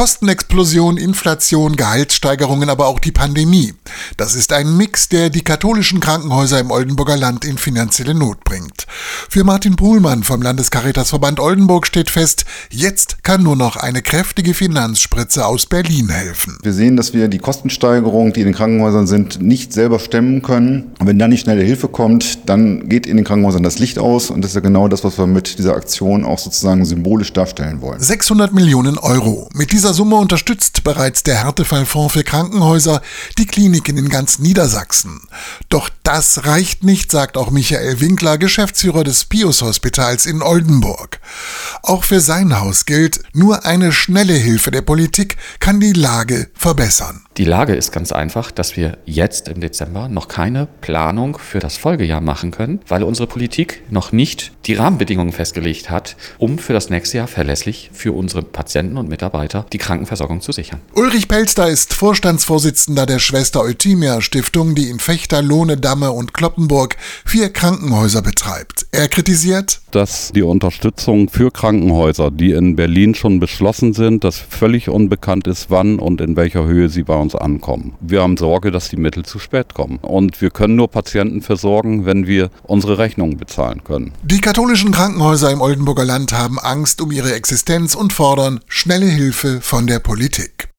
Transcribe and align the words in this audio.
Kostenexplosion, 0.00 0.96
Inflation, 0.96 1.76
Gehaltssteigerungen, 1.76 2.70
aber 2.70 2.86
auch 2.86 3.00
die 3.00 3.12
Pandemie. 3.12 3.74
Das 4.16 4.34
ist 4.34 4.50
ein 4.50 4.78
Mix, 4.78 5.10
der 5.10 5.28
die 5.28 5.42
katholischen 5.42 6.00
Krankenhäuser 6.00 6.58
im 6.58 6.70
Oldenburger 6.70 7.18
Land 7.18 7.44
in 7.44 7.58
finanzielle 7.58 8.14
Not 8.14 8.42
bringt. 8.44 8.86
Für 9.28 9.44
Martin 9.44 9.76
Pohlmann 9.76 10.22
vom 10.22 10.40
Landescaritasverband 10.40 11.38
Oldenburg 11.38 11.86
steht 11.86 12.08
fest, 12.08 12.46
jetzt 12.70 13.22
kann 13.24 13.42
nur 13.42 13.56
noch 13.56 13.76
eine 13.76 14.00
kräftige 14.00 14.54
Finanzspritze 14.54 15.44
aus 15.44 15.66
Berlin 15.66 16.08
helfen. 16.08 16.56
Wir 16.62 16.72
sehen, 16.72 16.96
dass 16.96 17.12
wir 17.12 17.28
die 17.28 17.36
Kostensteigerung, 17.36 18.32
die 18.32 18.40
in 18.40 18.46
den 18.46 18.54
Krankenhäusern 18.54 19.06
sind, 19.06 19.42
nicht 19.42 19.74
selber 19.74 19.98
stemmen 19.98 20.40
können. 20.40 20.94
Und 20.98 21.08
wenn 21.08 21.18
dann 21.18 21.28
nicht 21.28 21.42
schnelle 21.42 21.62
Hilfe 21.62 21.88
kommt, 21.88 22.48
dann 22.48 22.88
geht 22.88 23.06
in 23.06 23.18
den 23.18 23.26
Krankenhäusern 23.26 23.62
das 23.62 23.78
Licht 23.78 23.98
aus 23.98 24.30
und 24.30 24.40
das 24.40 24.52
ist 24.52 24.54
ja 24.54 24.62
genau 24.62 24.88
das, 24.88 25.04
was 25.04 25.18
wir 25.18 25.26
mit 25.26 25.58
dieser 25.58 25.74
Aktion 25.74 26.24
auch 26.24 26.38
sozusagen 26.38 26.86
symbolisch 26.86 27.34
darstellen 27.34 27.82
wollen. 27.82 28.00
600 28.00 28.54
Millionen 28.54 28.96
Euro. 28.96 29.50
Mit 29.52 29.72
dieser 29.72 29.89
Summe 29.94 30.16
unterstützt 30.16 30.84
bereits 30.84 31.22
der 31.22 31.44
Härtefallfonds 31.44 32.12
für 32.12 32.24
Krankenhäuser 32.24 33.02
die 33.38 33.46
Kliniken 33.46 33.96
in 33.96 34.08
ganz 34.08 34.38
Niedersachsen. 34.38 35.20
Doch 35.68 35.88
das 36.02 36.44
reicht 36.44 36.84
nicht, 36.84 37.10
sagt 37.10 37.36
auch 37.36 37.50
Michael 37.50 38.00
Winkler, 38.00 38.38
Geschäftsführer 38.38 39.04
des 39.04 39.24
Pius 39.24 39.62
Hospitals 39.62 40.26
in 40.26 40.42
Oldenburg. 40.42 41.20
Auch 41.82 42.04
für 42.04 42.20
sein 42.20 42.60
Haus 42.60 42.86
gilt, 42.86 43.22
nur 43.32 43.64
eine 43.64 43.92
schnelle 43.92 44.34
Hilfe 44.34 44.70
der 44.70 44.82
Politik 44.82 45.36
kann 45.58 45.80
die 45.80 45.92
Lage 45.92 46.50
verbessern. 46.54 47.24
Die 47.36 47.44
Lage 47.44 47.76
ist 47.76 47.92
ganz 47.92 48.10
einfach, 48.10 48.50
dass 48.50 48.76
wir 48.76 48.98
jetzt 49.06 49.48
im 49.48 49.60
Dezember 49.60 50.08
noch 50.08 50.26
keine 50.26 50.66
Planung 50.80 51.38
für 51.38 51.60
das 51.60 51.76
Folgejahr 51.76 52.20
machen 52.20 52.50
können, 52.50 52.80
weil 52.88 53.04
unsere 53.04 53.28
Politik 53.28 53.82
noch 53.88 54.10
nicht 54.10 54.50
die 54.66 54.74
Rahmenbedingungen 54.74 55.32
festgelegt 55.32 55.90
hat, 55.90 56.16
um 56.38 56.58
für 56.58 56.72
das 56.72 56.90
nächste 56.90 57.18
Jahr 57.18 57.28
verlässlich 57.28 57.90
für 57.92 58.12
unsere 58.12 58.42
Patienten 58.42 58.96
und 58.96 59.08
Mitarbeiter 59.08 59.64
die 59.72 59.78
Krankenversorgung 59.78 60.40
zu 60.40 60.50
sichern. 60.50 60.80
Ulrich 60.94 61.28
Pelster 61.28 61.68
ist 61.68 61.94
Vorstandsvorsitzender 61.94 63.06
der 63.06 63.20
Schwester 63.20 63.60
Euthymia 63.62 64.20
Stiftung, 64.20 64.74
die 64.74 64.90
in 64.90 64.98
Fechter, 64.98 65.40
Lohne, 65.40 65.76
Damme 65.76 66.10
und 66.10 66.34
Kloppenburg 66.34 66.96
vier 67.24 67.52
Krankenhäuser 67.52 68.22
betreibt. 68.22 68.86
Er 68.90 69.06
kritisiert, 69.06 69.80
dass 69.92 70.32
die 70.32 70.42
Unterstützung 70.42 71.28
für 71.28 71.52
Krankenhäuser, 71.52 72.32
die 72.32 72.50
in 72.50 72.74
Berlin 72.74 73.14
schon 73.14 73.38
beschlossen 73.38 73.92
sind, 73.92 74.24
dass 74.24 74.38
völlig 74.38 74.88
unbekannt 74.88 75.46
ist, 75.46 75.70
wann 75.70 76.00
und 76.00 76.20
in 76.20 76.34
welcher 76.34 76.64
Höhe 76.64 76.88
sie 76.88 77.04
bei 77.04 77.20
uns 77.34 77.40
ankommen. 77.40 77.94
Wir 78.00 78.22
haben 78.22 78.36
Sorge, 78.36 78.70
dass 78.70 78.88
die 78.88 78.96
Mittel 78.96 79.24
zu 79.24 79.38
spät 79.38 79.74
kommen. 79.74 79.98
Und 80.02 80.40
wir 80.40 80.50
können 80.50 80.76
nur 80.76 80.88
Patienten 80.88 81.42
versorgen, 81.42 82.06
wenn 82.06 82.26
wir 82.26 82.50
unsere 82.62 82.98
Rechnungen 82.98 83.36
bezahlen 83.36 83.84
können. 83.84 84.12
Die 84.22 84.40
katholischen 84.40 84.92
Krankenhäuser 84.92 85.50
im 85.50 85.60
Oldenburger 85.60 86.04
Land 86.04 86.32
haben 86.32 86.58
Angst 86.58 87.00
um 87.00 87.10
ihre 87.10 87.34
Existenz 87.34 87.94
und 87.94 88.12
fordern 88.12 88.60
schnelle 88.66 89.06
Hilfe 89.06 89.60
von 89.60 89.86
der 89.86 89.98
Politik. 89.98 90.59